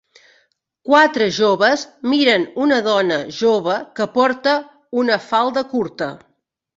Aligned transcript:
Quatre 0.87 1.25
joves 1.39 1.83
miren 2.13 2.45
una 2.67 2.79
dona 2.87 3.17
jove 3.41 3.75
que 3.99 4.07
porta 4.15 4.55
una 5.03 5.19
falda 5.27 5.63
curta 5.75 6.09